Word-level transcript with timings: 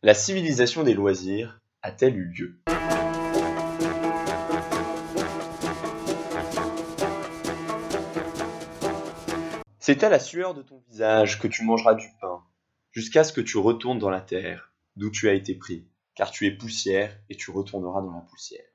La 0.00 0.14
civilisation 0.14 0.84
des 0.84 0.94
loisirs 0.94 1.60
a-t-elle 1.82 2.16
eu 2.16 2.26
lieu? 2.26 2.60
C'est 9.80 10.04
à 10.04 10.08
la 10.08 10.20
sueur 10.20 10.54
de 10.54 10.62
ton 10.62 10.78
visage 10.88 11.40
que 11.40 11.48
tu 11.48 11.64
mangeras 11.64 11.94
du 11.94 12.06
pain, 12.20 12.44
jusqu'à 12.92 13.24
ce 13.24 13.32
que 13.32 13.40
tu 13.40 13.58
retournes 13.58 13.98
dans 13.98 14.08
la 14.08 14.20
terre, 14.20 14.72
d'où 14.94 15.10
tu 15.10 15.28
as 15.28 15.32
été 15.32 15.56
pris, 15.56 15.88
car 16.14 16.30
tu 16.30 16.46
es 16.46 16.52
poussière 16.52 17.18
et 17.28 17.34
tu 17.34 17.50
retourneras 17.50 18.00
dans 18.00 18.14
la 18.14 18.20
poussière. 18.20 18.68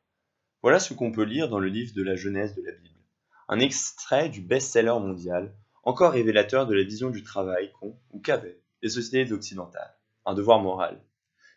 Voilà 0.62 0.80
ce 0.80 0.94
qu'on 0.94 1.14
peut 1.14 1.24
lire 1.24 1.48
dans 1.48 1.60
le 1.60 1.70
livre 1.70 1.94
de 1.96 2.04
la 2.04 2.18
Genèse 2.18 2.54
de 2.54 2.64
la 2.64 2.74
Bible. 2.74 3.00
Un 3.48 3.60
extrait 3.60 4.28
du 4.28 4.42
best-seller 4.42 5.00
mondial, 5.00 5.56
encore 5.84 6.12
révélateur 6.12 6.68
de 6.68 6.74
la 6.74 6.84
vision 6.84 7.12
du 7.12 7.24
travail 7.24 7.72
qu'ont 7.80 7.98
ou 8.12 8.20
qu'avaient 8.20 8.60
les 8.82 8.90
sociétés 8.90 9.32
occidentales. 9.32 9.96
Un 10.26 10.34
devoir 10.34 10.60
moral. 10.60 11.02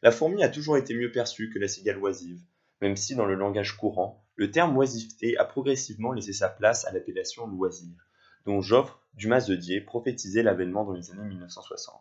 La 0.02 0.10
fourmi 0.10 0.42
a 0.42 0.48
toujours 0.48 0.76
été 0.76 0.94
mieux 0.94 1.10
perçue 1.10 1.50
que 1.50 1.58
la 1.58 1.68
cigale 1.68 1.98
oisive, 1.98 2.40
même 2.82 2.96
si 2.96 3.14
dans 3.14 3.24
le 3.24 3.34
langage 3.34 3.76
courant, 3.76 4.24
le 4.34 4.50
terme 4.50 4.76
oisiveté 4.76 5.36
a 5.38 5.44
progressivement 5.44 6.12
laissé 6.12 6.32
sa 6.32 6.48
place 6.48 6.84
à 6.84 6.92
l'appellation 6.92 7.46
loisir, 7.46 7.94
dont 8.44 8.60
Joffre 8.60 9.00
Dumas 9.14 9.46
de 9.46 9.56
Die 9.56 9.80
prophétisait 9.80 10.42
l'avènement 10.42 10.84
dans 10.84 10.92
les 10.92 11.10
années 11.10 11.26
1960. 11.26 11.94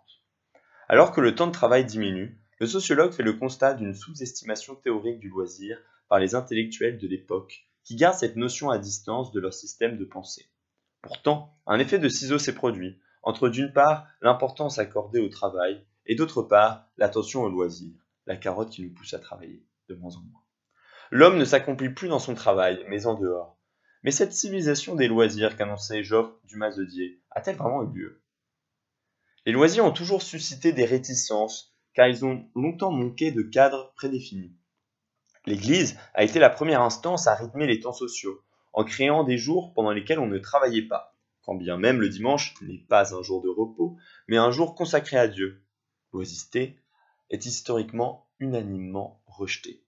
Alors 0.89 1.13
que 1.13 1.21
le 1.21 1.33
temps 1.33 1.47
de 1.47 1.53
travail 1.53 1.85
diminue, 1.85 2.37
le 2.59 2.67
sociologue 2.67 3.13
fait 3.13 3.23
le 3.23 3.33
constat 3.33 3.73
d'une 3.73 3.93
sous-estimation 3.93 4.75
théorique 4.75 5.19
du 5.19 5.29
loisir 5.29 5.77
par 6.09 6.19
les 6.19 6.35
intellectuels 6.35 6.97
de 6.97 7.07
l'époque, 7.07 7.65
qui 7.83 7.95
gardent 7.95 8.17
cette 8.17 8.35
notion 8.35 8.69
à 8.69 8.77
distance 8.77 9.31
de 9.31 9.39
leur 9.39 9.53
système 9.53 9.97
de 9.97 10.05
pensée. 10.05 10.49
Pourtant, 11.01 11.57
un 11.65 11.79
effet 11.79 11.99
de 11.99 12.09
ciseau 12.09 12.39
s'est 12.39 12.55
produit, 12.55 12.99
entre 13.23 13.47
d'une 13.47 13.71
part 13.71 14.07
l'importance 14.21 14.79
accordée 14.79 15.19
au 15.19 15.29
travail 15.29 15.85
et 16.05 16.15
d'autre 16.15 16.41
part 16.41 16.87
l'attention 16.97 17.43
au 17.43 17.49
loisir, 17.49 17.93
la 18.25 18.37
carotte 18.37 18.69
qui 18.69 18.83
nous 18.83 18.93
pousse 18.93 19.13
à 19.13 19.19
travailler, 19.19 19.65
de 19.89 19.95
moins 19.95 20.15
en 20.15 20.21
moins. 20.21 20.41
L'homme 21.11 21.37
ne 21.37 21.45
s'accomplit 21.45 21.89
plus 21.89 22.07
dans 22.07 22.19
son 22.19 22.33
travail, 22.33 22.83
mais 22.89 23.05
en 23.05 23.13
dehors. 23.13 23.59
Mais 24.03 24.11
cette 24.11 24.33
civilisation 24.33 24.95
des 24.95 25.07
loisirs 25.07 25.57
qu'annonçait 25.57 26.03
Joffre 26.03 26.39
Dumas 26.45 26.75
de 26.75 26.87
a-t-elle 27.31 27.55
vraiment 27.55 27.83
eu 27.83 27.93
lieu? 27.93 28.21
Les 29.45 29.51
loisirs 29.51 29.85
ont 29.85 29.91
toujours 29.91 30.21
suscité 30.21 30.73
des 30.73 30.85
réticences, 30.85 31.75
car 31.93 32.07
ils 32.07 32.25
ont 32.25 32.47
longtemps 32.55 32.91
manqué 32.91 33.31
de 33.31 33.41
cadres 33.41 33.93
prédéfinis. 33.95 34.55
L'Église 35.45 35.97
a 36.15 36.23
été 36.23 36.39
la 36.39 36.49
première 36.49 36.81
instance 36.81 37.27
à 37.27 37.35
rythmer 37.35 37.67
les 37.67 37.79
temps 37.79 37.93
sociaux, 37.93 38.41
en 38.73 38.83
créant 38.83 39.23
des 39.23 39.37
jours 39.37 39.73
pendant 39.73 39.91
lesquels 39.91 40.19
on 40.19 40.27
ne 40.27 40.39
travaillait 40.39 40.87
pas, 40.87 41.15
quand 41.43 41.55
bien 41.55 41.77
même 41.77 42.01
le 42.01 42.09
dimanche 42.09 42.55
n'est 42.61 42.85
pas 42.89 43.15
un 43.15 43.21
jour 43.21 43.41
de 43.41 43.49
repos, 43.49 43.97
mais 44.27 44.37
un 44.37 44.51
jour 44.51 44.75
consacré 44.75 45.17
à 45.17 45.27
Dieu. 45.27 45.64
Est 47.29 47.45
historiquement 47.45 48.27
unanimement 48.39 49.21
rejetée. 49.25 49.83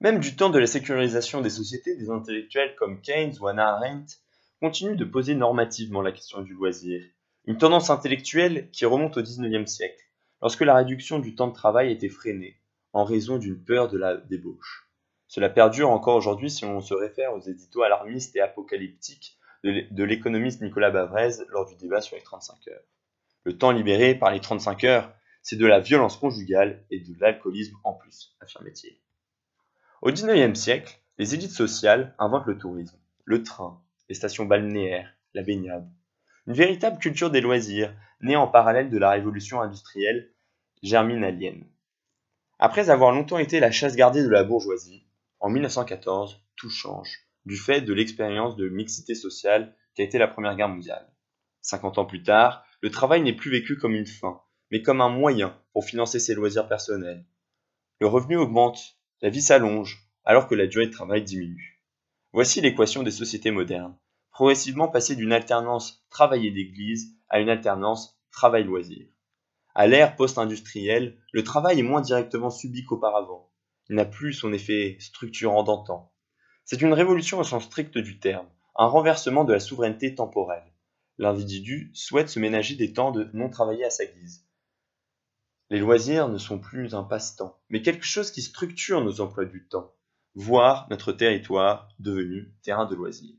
Même 0.00 0.20
du 0.20 0.34
temps 0.34 0.50
de 0.50 0.58
la 0.58 0.66
sécurisation 0.66 1.42
des 1.42 1.50
sociétés, 1.50 1.96
des 1.96 2.10
intellectuels 2.10 2.74
comme 2.76 3.02
Keynes 3.02 3.36
ou 3.40 3.48
Hannah 3.48 3.74
Arendt 3.74 4.16
continuent 4.60 4.96
de 4.96 5.04
poser 5.04 5.34
normativement 5.34 6.00
la 6.00 6.12
question 6.12 6.40
du 6.40 6.54
loisir, 6.54 7.02
une 7.44 7.58
tendance 7.58 7.90
intellectuelle 7.90 8.70
qui 8.70 8.86
remonte 8.86 9.16
au 9.16 9.22
XIXe 9.22 9.70
siècle, 9.70 10.02
lorsque 10.40 10.62
la 10.62 10.76
réduction 10.76 11.18
du 11.18 11.34
temps 11.34 11.48
de 11.48 11.54
travail 11.54 11.92
était 11.92 12.08
freinée, 12.08 12.60
en 12.92 13.04
raison 13.04 13.38
d'une 13.38 13.62
peur 13.62 13.88
de 13.88 13.98
la 13.98 14.16
débauche. 14.16 14.88
Cela 15.28 15.50
perdure 15.50 15.90
encore 15.90 16.16
aujourd'hui 16.16 16.50
si 16.50 16.64
on 16.64 16.80
se 16.80 16.94
réfère 16.94 17.34
aux 17.34 17.40
éditos 17.40 17.82
alarmistes 17.82 18.34
et 18.36 18.40
apocalyptiques 18.40 19.38
de 19.62 20.04
l'économiste 20.04 20.62
Nicolas 20.62 20.90
Bavrez 20.90 21.44
lors 21.50 21.66
du 21.66 21.76
débat 21.76 22.00
sur 22.00 22.16
les 22.16 22.22
35 22.22 22.68
heures. 22.68 22.82
Le 23.44 23.56
temps 23.56 23.70
libéré 23.72 24.14
par 24.14 24.30
les 24.30 24.40
35 24.40 24.84
heures, 24.84 25.12
c'est 25.42 25.56
de 25.56 25.66
la 25.66 25.80
violence 25.80 26.16
conjugale 26.16 26.84
et 26.90 27.00
de 27.00 27.14
l'alcoolisme 27.20 27.76
en 27.84 27.94
plus, 27.94 28.36
affirmait-il. 28.40 28.96
Au 30.02 30.10
XIXe 30.10 30.58
siècle, 30.58 31.00
les 31.18 31.34
élites 31.34 31.50
sociales 31.50 32.14
inventent 32.18 32.46
le 32.46 32.58
tourisme, 32.58 32.98
le 33.24 33.42
train, 33.42 33.82
les 34.08 34.14
stations 34.14 34.46
balnéaires, 34.46 35.14
la 35.34 35.42
baignade. 35.42 35.88
Une 36.46 36.54
véritable 36.54 36.98
culture 36.98 37.30
des 37.30 37.40
loisirs, 37.40 37.94
née 38.20 38.36
en 38.36 38.48
parallèle 38.48 38.90
de 38.90 38.98
la 38.98 39.10
révolution 39.10 39.60
industrielle 39.60 40.32
germinalienne. 40.82 41.66
Après 42.58 42.90
avoir 42.90 43.12
longtemps 43.12 43.38
été 43.38 43.60
la 43.60 43.70
chasse 43.70 43.96
gardée 43.96 44.22
de 44.22 44.28
la 44.28 44.44
bourgeoisie, 44.44 45.06
en 45.38 45.48
1914, 45.48 46.42
tout 46.56 46.70
change, 46.70 47.26
du 47.46 47.56
fait 47.56 47.80
de 47.80 47.94
l'expérience 47.94 48.56
de 48.56 48.68
mixité 48.68 49.14
sociale 49.14 49.74
qui 49.94 50.02
a 50.02 50.04
été 50.04 50.18
la 50.18 50.28
Première 50.28 50.56
Guerre 50.56 50.68
mondiale. 50.68 51.10
50 51.62 51.98
ans 51.98 52.04
plus 52.04 52.22
tard, 52.22 52.64
le 52.80 52.90
travail 52.90 53.22
n'est 53.22 53.36
plus 53.36 53.50
vécu 53.50 53.76
comme 53.76 53.94
une 53.94 54.06
fin, 54.06 54.40
mais 54.70 54.82
comme 54.82 55.00
un 55.00 55.08
moyen 55.08 55.58
pour 55.72 55.84
financer 55.84 56.18
ses 56.18 56.34
loisirs 56.34 56.68
personnels. 56.68 57.24
Le 58.00 58.06
revenu 58.06 58.36
augmente, 58.36 58.96
la 59.22 59.30
vie 59.30 59.42
s'allonge, 59.42 60.08
alors 60.24 60.46
que 60.46 60.54
la 60.54 60.66
durée 60.66 60.86
de 60.86 60.92
travail 60.92 61.22
diminue. 61.22 61.82
Voici 62.32 62.60
l'équation 62.60 63.02
des 63.02 63.10
sociétés 63.10 63.50
modernes, 63.50 63.96
progressivement 64.30 64.88
passer 64.88 65.16
d'une 65.16 65.32
alternance 65.32 66.06
travailler 66.10 66.50
d'église 66.50 67.16
à 67.28 67.40
une 67.40 67.50
alternance 67.50 68.20
travail-loisir. 68.30 69.06
À 69.74 69.86
l'ère 69.86 70.16
post-industrielle, 70.16 71.18
le 71.32 71.44
travail 71.44 71.80
est 71.80 71.84
moins 71.84 72.00
directement 72.00 72.50
subi 72.50 72.84
qu'auparavant. 72.84 73.50
Il 73.88 73.96
n'a 73.96 74.04
plus 74.04 74.32
son 74.32 74.52
effet 74.52 74.96
structurant 75.00 75.62
d'antan. 75.62 76.12
C'est 76.64 76.82
une 76.82 76.92
révolution 76.92 77.38
au 77.38 77.44
sens 77.44 77.64
strict 77.64 77.98
du 77.98 78.20
terme, 78.20 78.46
un 78.76 78.86
renversement 78.86 79.44
de 79.44 79.52
la 79.52 79.60
souveraineté 79.60 80.14
temporelle. 80.14 80.72
L'individu 81.18 81.90
souhaite 81.92 82.28
se 82.28 82.38
ménager 82.38 82.76
des 82.76 82.92
temps 82.92 83.10
de 83.10 83.28
non 83.32 83.50
travailler 83.50 83.84
à 83.84 83.90
sa 83.90 84.06
guise. 84.06 84.46
Les 85.70 85.78
loisirs 85.78 86.28
ne 86.28 86.38
sont 86.38 86.58
plus 86.58 86.94
un 86.94 87.04
passe-temps, 87.04 87.56
mais 87.68 87.80
quelque 87.80 88.04
chose 88.04 88.32
qui 88.32 88.42
structure 88.42 89.04
nos 89.04 89.20
emplois 89.20 89.44
du 89.44 89.64
temps, 89.68 89.94
voire 90.34 90.88
notre 90.90 91.12
territoire 91.12 91.88
devenu 92.00 92.52
terrain 92.62 92.86
de 92.86 92.96
loisirs. 92.96 93.36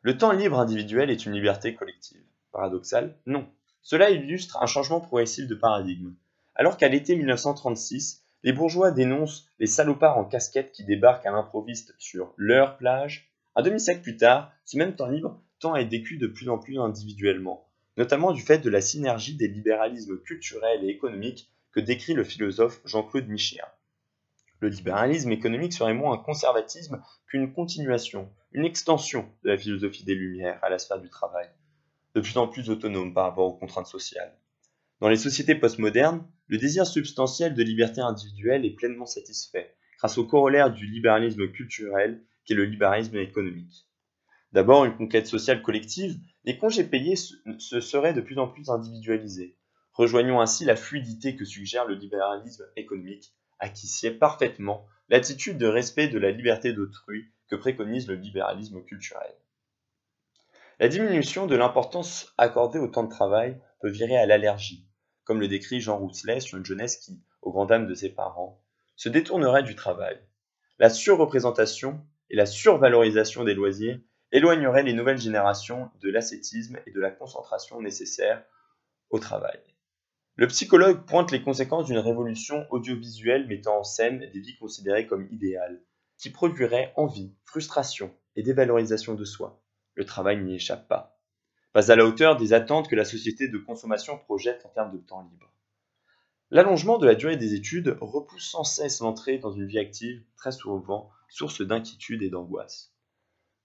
Le 0.00 0.16
temps 0.16 0.32
libre 0.32 0.58
individuel 0.58 1.10
est 1.10 1.26
une 1.26 1.32
liberté 1.32 1.74
collective. 1.74 2.24
Paradoxal? 2.52 3.18
Non. 3.26 3.46
Cela 3.82 4.08
illustre 4.08 4.62
un 4.62 4.66
changement 4.66 5.00
progressif 5.00 5.46
de 5.46 5.54
paradigme. 5.54 6.14
Alors 6.54 6.78
qu'à 6.78 6.88
l'été 6.88 7.16
1936, 7.16 8.22
les 8.42 8.52
bourgeois 8.52 8.90
dénoncent 8.90 9.46
les 9.58 9.66
salopards 9.66 10.16
en 10.16 10.24
casquette 10.24 10.72
qui 10.72 10.84
débarquent 10.84 11.26
à 11.26 11.32
l'improviste 11.32 11.94
sur 11.98 12.32
leur 12.38 12.78
plage, 12.78 13.30
un 13.56 13.62
demi-siècle 13.62 14.00
plus 14.00 14.16
tard, 14.16 14.52
ce 14.64 14.78
même 14.78 14.96
temps 14.96 15.08
libre 15.08 15.42
tend 15.58 15.74
à 15.74 15.80
être 15.80 15.90
vécu 15.90 16.16
de 16.16 16.26
plus 16.26 16.48
en 16.48 16.58
plus 16.58 16.78
individuellement, 16.78 17.63
notamment 17.96 18.32
du 18.32 18.42
fait 18.42 18.58
de 18.58 18.70
la 18.70 18.80
synergie 18.80 19.36
des 19.36 19.48
libéralismes 19.48 20.18
culturels 20.18 20.84
et 20.84 20.88
économiques 20.88 21.50
que 21.72 21.80
décrit 21.80 22.14
le 22.14 22.24
philosophe 22.24 22.80
Jean-Claude 22.84 23.28
Michéa. 23.28 23.76
Le 24.60 24.68
libéralisme 24.68 25.32
économique 25.32 25.72
serait 25.72 25.94
moins 25.94 26.14
un 26.14 26.22
conservatisme 26.22 27.02
qu'une 27.26 27.52
continuation, 27.52 28.30
une 28.52 28.64
extension 28.64 29.28
de 29.42 29.50
la 29.50 29.58
philosophie 29.58 30.04
des 30.04 30.14
Lumières 30.14 30.58
à 30.62 30.70
la 30.70 30.78
sphère 30.78 31.00
du 31.00 31.10
travail 31.10 31.48
de 32.14 32.20
plus 32.20 32.36
en 32.36 32.46
plus 32.46 32.70
autonome 32.70 33.12
par 33.12 33.24
rapport 33.24 33.46
aux 33.46 33.58
contraintes 33.58 33.86
sociales. 33.86 34.32
Dans 35.00 35.08
les 35.08 35.16
sociétés 35.16 35.56
postmodernes, 35.56 36.26
le 36.46 36.58
désir 36.58 36.86
substantiel 36.86 37.54
de 37.54 37.62
liberté 37.62 38.00
individuelle 38.00 38.64
est 38.64 38.74
pleinement 38.74 39.06
satisfait, 39.06 39.74
grâce 39.98 40.18
au 40.18 40.24
corollaire 40.24 40.72
du 40.72 40.86
libéralisme 40.86 41.50
culturel 41.50 42.22
qui 42.44 42.52
est 42.52 42.56
le 42.56 42.64
libéralisme 42.64 43.16
économique. 43.16 43.88
D'abord 44.54 44.84
une 44.84 44.96
conquête 44.96 45.26
sociale 45.26 45.62
collective, 45.62 46.16
les 46.44 46.56
congés 46.56 46.84
payés 46.84 47.16
se 47.16 47.80
seraient 47.80 48.14
de 48.14 48.20
plus 48.20 48.38
en 48.38 48.46
plus 48.46 48.70
individualisés, 48.70 49.56
rejoignant 49.94 50.40
ainsi 50.40 50.64
la 50.64 50.76
fluidité 50.76 51.34
que 51.34 51.44
suggère 51.44 51.86
le 51.86 51.96
libéralisme 51.96 52.64
économique, 52.76 53.34
à 53.58 53.68
qui 53.68 53.88
sied 53.88 54.12
parfaitement 54.12 54.86
l'attitude 55.08 55.58
de 55.58 55.66
respect 55.66 56.06
de 56.06 56.20
la 56.20 56.30
liberté 56.30 56.72
d'autrui 56.72 57.32
que 57.48 57.56
préconise 57.56 58.06
le 58.06 58.14
libéralisme 58.14 58.80
culturel. 58.84 59.34
La 60.78 60.86
diminution 60.86 61.48
de 61.48 61.56
l'importance 61.56 62.32
accordée 62.38 62.78
au 62.78 62.86
temps 62.86 63.02
de 63.02 63.10
travail 63.10 63.60
peut 63.80 63.90
virer 63.90 64.16
à 64.16 64.24
l'allergie, 64.24 64.86
comme 65.24 65.40
le 65.40 65.48
décrit 65.48 65.80
Jean 65.80 65.98
Rousselet 65.98 66.38
sur 66.38 66.58
une 66.58 66.64
jeunesse 66.64 66.98
qui, 66.98 67.20
au 67.42 67.50
grand 67.50 67.66
dam 67.66 67.88
de 67.88 67.94
ses 67.94 68.10
parents, 68.10 68.62
se 68.94 69.08
détournerait 69.08 69.64
du 69.64 69.74
travail. 69.74 70.16
La 70.78 70.90
surreprésentation 70.90 72.06
et 72.30 72.36
la 72.36 72.46
survalorisation 72.46 73.42
des 73.42 73.54
loisirs 73.54 73.98
éloigneraient 74.34 74.82
les 74.82 74.92
nouvelles 74.92 75.20
générations 75.20 75.90
de 76.02 76.10
l'ascétisme 76.10 76.78
et 76.86 76.90
de 76.90 77.00
la 77.00 77.10
concentration 77.10 77.80
nécessaires 77.80 78.44
au 79.08 79.18
travail. 79.18 79.58
Le 80.36 80.46
psychologue 80.48 81.06
pointe 81.06 81.30
les 81.30 81.42
conséquences 81.42 81.86
d'une 81.86 81.98
révolution 81.98 82.66
audiovisuelle 82.70 83.46
mettant 83.46 83.78
en 83.78 83.84
scène 83.84 84.28
des 84.32 84.40
vies 84.40 84.58
considérées 84.58 85.06
comme 85.06 85.28
idéales, 85.30 85.80
qui 86.18 86.28
produiraient 86.28 86.92
envie, 86.96 87.32
frustration 87.44 88.14
et 88.36 88.42
dévalorisation 88.42 89.14
de 89.14 89.24
soi 89.24 89.64
le 89.94 90.04
travail 90.04 90.42
n'y 90.42 90.54
échappe 90.54 90.88
pas. 90.88 91.18
Pas 91.72 91.90
à 91.90 91.96
la 91.96 92.04
hauteur 92.04 92.36
des 92.36 92.52
attentes 92.52 92.88
que 92.88 92.96
la 92.96 93.04
société 93.04 93.48
de 93.48 93.58
consommation 93.58 94.18
projette 94.18 94.64
en 94.64 94.68
termes 94.68 94.92
de 94.92 94.98
temps 94.98 95.22
libre. 95.22 95.52
L'allongement 96.50 96.98
de 96.98 97.06
la 97.06 97.14
durée 97.14 97.36
des 97.36 97.54
études 97.54 97.96
repousse 98.00 98.50
sans 98.50 98.64
cesse 98.64 99.00
l'entrée 99.00 99.38
dans 99.38 99.50
une 99.50 99.66
vie 99.66 99.78
active, 99.78 100.22
très 100.36 100.52
souvent 100.52 101.10
source 101.28 101.62
d'inquiétude 101.62 102.22
et 102.22 102.30
d'angoisse. 102.30 102.93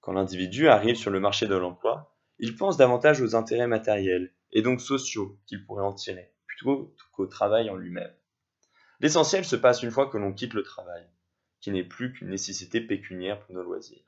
Quand 0.02 0.14
l'individu 0.14 0.68
arrive 0.68 0.96
sur 0.96 1.12
le 1.12 1.20
marché 1.20 1.48
de 1.48 1.56
l'emploi, 1.56 2.16
il 2.40 2.56
pense 2.56 2.78
davantage 2.78 3.22
aux 3.22 3.36
intérêts 3.36 3.68
matériels 3.68 4.34
et 4.52 4.62
donc 4.62 4.82
sociaux 4.82 5.38
qu'il 5.46 5.66
pourrait 5.66 5.84
en 5.84 5.94
tirer, 5.94 6.32
plutôt 6.48 6.96
qu'au 7.12 7.28
travail 7.28 7.70
en 7.70 7.76
lui-même. 7.76 8.14
L'essentiel 9.02 9.46
se 9.46 9.56
passe 9.56 9.84
une 9.84 9.92
fois 9.92 10.08
que 10.08 10.18
l'on 10.18 10.34
quitte 10.34 10.54
le 10.54 10.64
travail, 10.64 11.06
qui 11.60 11.72
n'est 11.72 11.84
plus 11.84 12.14
qu'une 12.14 12.30
nécessité 12.30 12.82
pécuniaire 12.82 13.40
pour 13.40 13.56
nos 13.56 13.64
loisirs. 13.64 14.04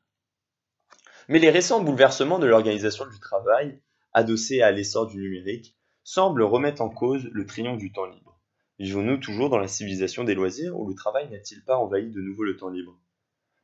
Mais 1.27 1.39
les 1.39 1.49
récents 1.49 1.83
bouleversements 1.83 2.39
de 2.39 2.47
l'organisation 2.47 3.05
du 3.05 3.19
travail, 3.19 3.79
adossés 4.13 4.61
à 4.61 4.71
l'essor 4.71 5.07
du 5.07 5.17
numérique, 5.17 5.75
semblent 6.03 6.43
remettre 6.43 6.81
en 6.81 6.89
cause 6.89 7.29
le 7.31 7.45
triomphe 7.45 7.77
du 7.77 7.91
temps 7.91 8.05
libre. 8.05 8.39
Vivons-nous 8.79 9.17
toujours 9.17 9.49
dans 9.49 9.59
la 9.59 9.67
civilisation 9.67 10.23
des 10.23 10.33
loisirs 10.33 10.77
où 10.77 10.87
le 10.87 10.95
travail 10.95 11.29
n'a-t-il 11.29 11.63
pas 11.63 11.77
envahi 11.77 12.09
de 12.09 12.21
nouveau 12.21 12.43
le 12.43 12.57
temps 12.57 12.69
libre? 12.69 12.99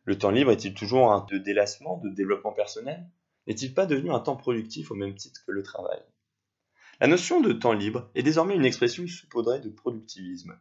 Le 0.07 0.17
temps 0.17 0.31
libre 0.31 0.51
est-il 0.51 0.73
toujours 0.73 1.11
un 1.11 1.25
de 1.29 1.37
délassement, 1.37 1.97
de 1.97 2.09
développement 2.09 2.53
personnel? 2.53 3.05
N'est-il 3.45 3.73
pas 3.73 3.85
devenu 3.85 4.09
un 4.09 4.21
temps 4.21 4.37
productif 4.37 4.89
au 4.89 4.95
même 4.95 5.15
titre 5.15 5.43
que 5.45 5.51
le 5.51 5.63
travail? 5.63 5.99
La 7.01 7.07
notion 7.07 7.41
de 7.41 7.51
temps 7.51 7.73
libre 7.73 8.09
est 8.15 8.23
désormais 8.23 8.55
une 8.55 8.63
expression 8.63 9.05
saupoudrée 9.05 9.59
de 9.59 9.67
productivisme. 9.67 10.57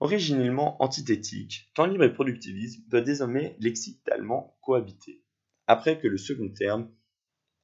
Originellement 0.00 0.82
antithétique, 0.82 1.70
temps 1.72 1.86
libre 1.86 2.04
et 2.04 2.12
productivisme 2.12 2.82
doivent 2.88 3.04
désormais 3.04 3.56
lexicalement 3.58 4.58
cohabiter, 4.60 5.24
après 5.66 5.98
que 5.98 6.06
le 6.06 6.18
second 6.18 6.50
terme 6.50 6.90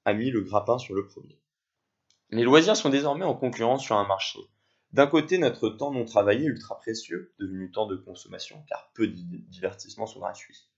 a 0.06 0.14
mis 0.14 0.30
le 0.30 0.40
grappin 0.40 0.78
sur 0.78 0.94
le 0.94 1.06
premier. 1.06 1.38
Les 2.30 2.44
loisirs 2.44 2.78
sont 2.78 2.88
désormais 2.88 3.26
en 3.26 3.34
concurrence 3.34 3.82
sur 3.82 3.96
un 3.96 4.06
marché. 4.06 4.38
D'un 4.92 5.06
côté, 5.06 5.36
notre 5.36 5.68
temps 5.68 5.92
non 5.92 6.06
travaillé 6.06 6.46
ultra 6.46 6.78
précieux, 6.78 7.34
devenu 7.38 7.70
temps 7.70 7.86
de 7.86 7.96
consommation, 7.96 8.64
car 8.70 8.90
peu 8.94 9.06
de 9.06 9.12
divertissements 9.12 10.06
sont 10.06 10.20
gratuits. 10.20 10.70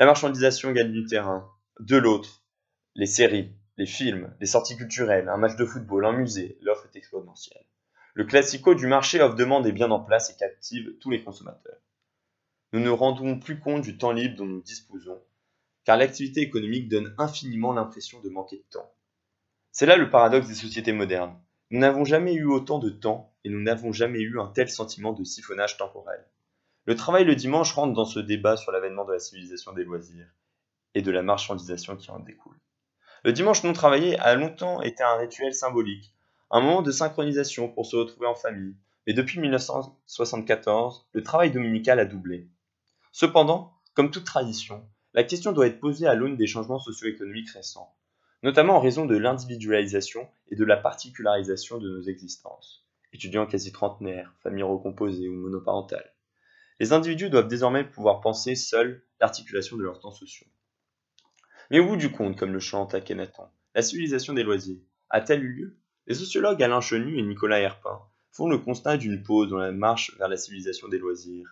La 0.00 0.06
marchandisation 0.06 0.72
gagne 0.72 0.92
du 0.92 1.04
terrain. 1.04 1.46
De 1.78 1.98
l'autre, 1.98 2.42
les 2.94 3.04
séries, 3.04 3.52
les 3.76 3.84
films, 3.84 4.34
les 4.40 4.46
sorties 4.46 4.78
culturelles, 4.78 5.28
un 5.28 5.36
match 5.36 5.56
de 5.56 5.66
football, 5.66 6.06
un 6.06 6.14
musée, 6.14 6.56
l'offre 6.62 6.86
est 6.86 6.96
exponentielle. 6.96 7.66
Le 8.14 8.24
classico 8.24 8.74
du 8.74 8.86
marché 8.86 9.20
offre 9.20 9.34
demande 9.34 9.66
est 9.66 9.72
bien 9.72 9.90
en 9.90 10.00
place 10.00 10.30
et 10.30 10.38
captive 10.38 10.96
tous 11.00 11.10
les 11.10 11.22
consommateurs. 11.22 11.82
Nous 12.72 12.80
ne 12.80 12.88
rendons 12.88 13.38
plus 13.38 13.60
compte 13.60 13.82
du 13.82 13.98
temps 13.98 14.12
libre 14.12 14.38
dont 14.38 14.46
nous 14.46 14.62
disposons, 14.62 15.20
car 15.84 15.98
l'activité 15.98 16.40
économique 16.40 16.88
donne 16.88 17.14
infiniment 17.18 17.74
l'impression 17.74 18.22
de 18.22 18.30
manquer 18.30 18.56
de 18.56 18.64
temps. 18.70 18.94
C'est 19.70 19.84
là 19.84 19.98
le 19.98 20.08
paradoxe 20.08 20.48
des 20.48 20.54
sociétés 20.54 20.94
modernes. 20.94 21.38
Nous 21.68 21.78
n'avons 21.78 22.06
jamais 22.06 22.32
eu 22.32 22.46
autant 22.46 22.78
de 22.78 22.88
temps 22.88 23.34
et 23.44 23.50
nous 23.50 23.60
n'avons 23.60 23.92
jamais 23.92 24.20
eu 24.20 24.40
un 24.40 24.46
tel 24.46 24.70
sentiment 24.70 25.12
de 25.12 25.24
siphonnage 25.24 25.76
temporel. 25.76 26.24
Le 26.86 26.96
travail 26.96 27.24
le 27.24 27.36
dimanche 27.36 27.72
rentre 27.72 27.92
dans 27.92 28.04
ce 28.04 28.20
débat 28.20 28.56
sur 28.56 28.72
l'avènement 28.72 29.04
de 29.04 29.12
la 29.12 29.18
civilisation 29.18 29.72
des 29.72 29.84
loisirs 29.84 30.28
et 30.94 31.02
de 31.02 31.10
la 31.10 31.22
marchandisation 31.22 31.96
qui 31.96 32.10
en 32.10 32.20
découle. 32.20 32.58
Le 33.22 33.32
dimanche 33.32 33.64
non 33.64 33.74
travaillé 33.74 34.18
a 34.18 34.34
longtemps 34.34 34.80
été 34.80 35.02
un 35.02 35.16
rituel 35.16 35.52
symbolique, 35.54 36.14
un 36.50 36.60
moment 36.60 36.82
de 36.82 36.90
synchronisation 36.90 37.68
pour 37.68 37.84
se 37.84 37.96
retrouver 37.96 38.26
en 38.26 38.34
famille, 38.34 38.76
mais 39.06 39.12
depuis 39.12 39.40
1974, 39.40 41.06
le 41.12 41.22
travail 41.22 41.50
dominical 41.50 42.00
a 42.00 42.06
doublé. 42.06 42.48
Cependant, 43.12 43.74
comme 43.92 44.10
toute 44.10 44.24
tradition, 44.24 44.88
la 45.12 45.24
question 45.24 45.52
doit 45.52 45.66
être 45.66 45.80
posée 45.80 46.06
à 46.06 46.14
l'aune 46.14 46.36
des 46.36 46.46
changements 46.46 46.78
socio-économiques 46.78 47.50
récents, 47.50 47.94
notamment 48.42 48.76
en 48.76 48.80
raison 48.80 49.04
de 49.04 49.16
l'individualisation 49.16 50.28
et 50.48 50.56
de 50.56 50.64
la 50.64 50.76
particularisation 50.76 51.78
de 51.78 51.90
nos 51.90 52.02
existences. 52.02 52.86
Étudiants 53.12 53.46
quasi 53.46 53.70
trentenaires, 53.70 54.32
familles 54.42 54.62
recomposées 54.62 55.28
ou 55.28 55.34
monoparentales. 55.34 56.14
Les 56.80 56.94
individus 56.94 57.28
doivent 57.28 57.46
désormais 57.46 57.84
pouvoir 57.84 58.22
penser 58.22 58.54
seuls 58.54 59.04
l'articulation 59.20 59.76
de 59.76 59.82
leurs 59.82 60.00
temps 60.00 60.12
sociaux. 60.12 60.46
Mais 61.70 61.78
au 61.78 61.86
bout 61.86 61.96
du 61.96 62.10
compte, 62.10 62.38
comme 62.38 62.54
le 62.54 62.58
chante 62.58 62.94
Akhenaton, 62.94 63.48
la 63.74 63.82
civilisation 63.82 64.32
des 64.32 64.42
loisirs 64.42 64.80
a-t-elle 65.10 65.44
eu 65.44 65.52
lieu? 65.52 65.76
Les 66.06 66.14
sociologues 66.14 66.62
Alain 66.62 66.80
Chenu 66.80 67.18
et 67.18 67.22
Nicolas 67.22 67.60
Herpin 67.60 68.00
font 68.32 68.48
le 68.48 68.56
constat 68.56 68.96
d'une 68.96 69.22
pause 69.22 69.50
dans 69.50 69.58
la 69.58 69.72
marche 69.72 70.16
vers 70.16 70.28
la 70.28 70.38
civilisation 70.38 70.88
des 70.88 70.98
loisirs, 70.98 71.46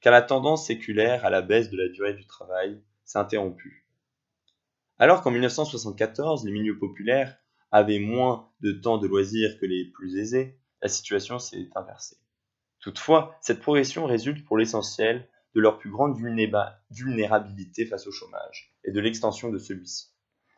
car 0.00 0.12
la 0.12 0.22
tendance 0.22 0.66
séculaire 0.66 1.26
à 1.26 1.30
la 1.30 1.42
baisse 1.42 1.68
de 1.68 1.76
la 1.76 1.88
durée 1.88 2.14
du 2.14 2.26
travail 2.26 2.80
s'est 3.04 3.18
interrompue. 3.18 3.86
Alors 4.98 5.20
qu'en 5.20 5.32
1974, 5.32 6.46
les 6.46 6.52
milieux 6.52 6.78
populaires 6.78 7.36
avaient 7.72 7.98
moins 7.98 8.50
de 8.60 8.72
temps 8.72 8.96
de 8.96 9.06
loisirs 9.06 9.58
que 9.60 9.66
les 9.66 9.84
plus 9.84 10.16
aisés, 10.16 10.58
la 10.80 10.88
situation 10.88 11.38
s'est 11.38 11.68
inversée. 11.74 12.16
Toutefois, 12.86 13.36
cette 13.40 13.62
progression 13.62 14.06
résulte 14.06 14.44
pour 14.44 14.56
l'essentiel 14.56 15.28
de 15.56 15.60
leur 15.60 15.80
plus 15.80 15.90
grande 15.90 16.16
vulnérabilité 16.16 17.84
face 17.84 18.06
au 18.06 18.12
chômage 18.12 18.76
et 18.84 18.92
de 18.92 19.00
l'extension 19.00 19.50
de 19.50 19.58
celui-ci. 19.58 20.12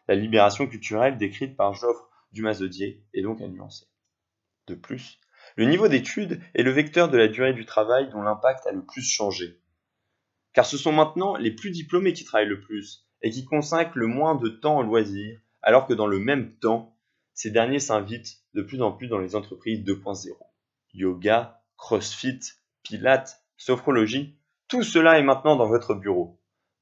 La 0.09 0.15
libération 0.15 0.67
culturelle 0.67 1.17
décrite 1.17 1.57
par 1.57 1.73
Joffre 1.73 2.11
du 2.33 2.43
Mazodier 2.43 3.03
est 3.15 3.23
donc 3.23 3.41
à 3.41 3.49
nuancer. 3.49 3.87
De 4.67 4.75
plus, 4.75 5.19
le 5.57 5.65
niveau 5.65 5.89
d'études 5.89 6.43
est 6.53 6.63
le 6.63 6.71
vecteur 6.71 7.09
de 7.09 7.17
la 7.17 7.29
durée 7.29 7.55
du 7.55 7.65
travail 7.65 8.11
dont 8.11 8.21
l'impact 8.21 8.67
a 8.67 8.73
le 8.73 8.85
plus 8.85 9.01
changé. 9.01 9.63
Car 10.53 10.67
ce 10.67 10.77
sont 10.77 10.93
maintenant 10.93 11.35
les 11.39 11.53
plus 11.53 11.71
diplômés 11.71 12.13
qui 12.13 12.27
travaillent 12.27 12.47
le 12.47 12.61
plus 12.61 13.09
et 13.23 13.31
qui 13.31 13.47
consacrent 13.47 13.97
le 13.97 14.07
moins 14.07 14.35
de 14.35 14.51
temps 14.51 14.81
au 14.81 14.83
loisir, 14.83 15.41
alors 15.63 15.87
que 15.87 15.95
dans 15.95 16.07
le 16.07 16.19
même 16.19 16.59
temps, 16.59 16.95
ces 17.33 17.51
derniers 17.51 17.81
s'invitent 17.81 18.43
de 18.53 18.61
plus 18.61 18.83
en 18.83 18.93
plus 18.93 19.09
dans 19.09 19.19
les 19.19 19.35
entreprises 19.35 19.83
2.0. 19.83 20.37
Yoga, 20.93 21.57
crossfit, 21.79 22.41
pilates, 22.83 23.43
sophrologie, 23.57 24.37
tout 24.69 24.83
cela 24.83 25.19
est 25.19 25.23
maintenant 25.23 25.57
dans 25.57 25.69
votre 25.69 25.95
bureau. 25.95 26.39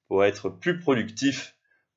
Pour 0.08 0.24
être 0.24 0.48
plus 0.48 0.80
productif, 0.80 1.56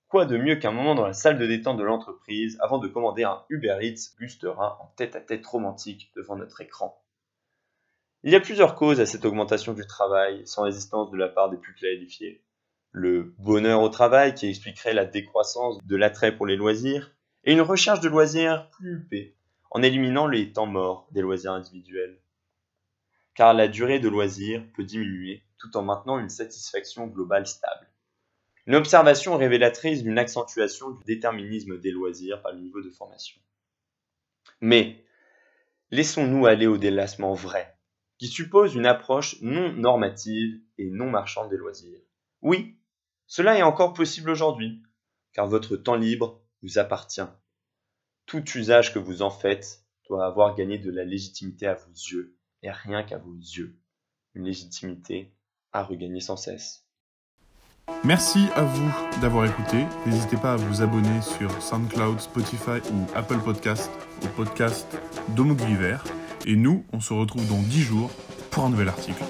Quoi 0.10 0.26
de 0.26 0.38
mieux 0.38 0.56
qu'un 0.56 0.72
moment 0.72 0.96
dans 0.96 1.06
la 1.06 1.14
salle 1.14 1.38
de 1.38 1.46
détente 1.46 1.78
de 1.78 1.84
l'entreprise 1.84 2.58
avant 2.62 2.80
de 2.80 2.88
commander 2.88 3.26
un 3.26 3.44
Uber 3.50 3.78
Eats 3.82 4.16
Gusterin 4.20 4.76
en 4.80 4.88
tête-à-tête 4.96 5.46
romantique 5.46 6.12
devant 6.16 6.36
notre 6.36 6.62
écran 6.62 7.00
Il 8.24 8.32
y 8.32 8.36
a 8.36 8.40
plusieurs 8.40 8.74
causes 8.74 9.00
à 9.00 9.06
cette 9.06 9.24
augmentation 9.24 9.74
du 9.74 9.86
travail 9.86 10.42
sans 10.48 10.64
résistance 10.64 11.12
de 11.12 11.18
la 11.18 11.30
part 11.30 11.52
des 11.52 11.58
plus 11.58 11.76
qualifiés. 11.76 12.44
Le 12.92 13.36
bonheur 13.38 13.84
au 13.84 13.90
travail 13.90 14.34
qui 14.34 14.48
expliquerait 14.48 14.96
la 14.96 15.06
décroissance 15.06 15.78
de 15.86 15.96
l'attrait 15.96 16.36
pour 16.36 16.48
les 16.48 16.56
loisirs 16.56 17.12
et 17.44 17.54
une 17.54 17.62
recherche 17.62 18.00
de 18.00 18.10
loisirs 18.10 18.68
plus 18.72 18.96
huppée 18.96 19.36
en 19.70 19.84
éliminant 19.84 20.26
les 20.26 20.52
temps 20.52 20.66
morts 20.66 21.08
des 21.12 21.22
loisirs 21.22 21.54
individuels. 21.54 22.18
Car 23.40 23.54
la 23.54 23.70
durée 23.70 24.00
de 24.00 24.10
loisirs 24.10 24.66
peut 24.76 24.84
diminuer 24.84 25.46
tout 25.60 25.78
en 25.78 25.82
maintenant 25.82 26.20
une 26.20 26.28
satisfaction 26.28 27.08
globale 27.08 27.48
stable. 27.48 27.88
Une 28.66 28.76
observation 28.76 29.38
révélatrice 29.38 30.04
d'une 30.04 30.20
accentuation 30.20 30.90
du 30.90 31.02
déterminisme 31.06 31.80
des 31.80 31.92
loisirs 31.92 32.42
par 32.42 32.52
le 32.52 32.60
niveau 32.60 32.82
de 32.82 32.90
formation. 32.90 33.40
Mais 34.60 35.06
laissons-nous 35.90 36.48
aller 36.48 36.68
au 36.68 36.78
délassement 36.78 37.34
vrai, 37.34 37.78
qui 38.18 38.28
suppose 38.28 38.76
une 38.76 38.86
approche 38.86 39.42
non 39.42 39.72
normative 39.72 40.60
et 40.78 40.90
non 40.90 41.10
marchande 41.10 41.50
des 41.50 41.56
loisirs. 41.56 42.02
Oui, 42.42 42.76
cela 43.26 43.58
est 43.58 43.64
encore 43.64 43.94
possible 43.94 44.32
aujourd'hui, 44.32 44.84
car 45.32 45.48
votre 45.48 45.78
temps 45.78 45.96
libre 45.96 46.42
vous 46.62 46.78
appartient. 46.78 47.30
Tout 48.26 48.44
usage 48.58 48.94
que 48.94 49.00
vous 49.00 49.22
en 49.22 49.30
faites 49.30 49.86
doit 50.10 50.26
avoir 50.26 50.56
gagné 50.56 50.78
de 50.78 50.92
la 50.92 51.06
légitimité 51.06 51.68
à 51.68 51.76
vos 51.76 51.94
yeux, 51.94 52.36
et 52.64 52.72
rien 52.72 53.04
qu'à 53.04 53.18
vos 53.18 53.36
yeux. 53.36 53.78
Une 54.36 54.46
légitimité 54.46 55.32
à 55.72 55.84
regagner 55.84 56.20
sans 56.20 56.38
cesse. 56.38 56.86
Merci 58.04 58.48
à 58.56 58.64
vous 58.64 59.20
d'avoir 59.22 59.46
écouté. 59.46 59.86
N'hésitez 60.06 60.38
pas 60.38 60.54
à 60.54 60.56
vous 60.56 60.82
abonner 60.82 61.22
sur 61.22 61.52
SoundCloud, 61.62 62.20
Spotify 62.20 62.80
ou 62.94 63.06
Apple 63.16 63.40
Podcast 63.40 63.92
au 64.24 64.28
podcast 64.28 64.88
d'Homo 65.30 65.56
Et 66.46 66.56
nous, 66.56 66.86
on 66.94 67.00
se 67.00 67.14
retrouve 67.14 67.48
dans 67.48 67.62
10 67.62 67.82
jours 67.82 68.12
pour 68.52 68.66
un 68.66 68.70
nouvel 68.70 68.90
article. 68.90 69.24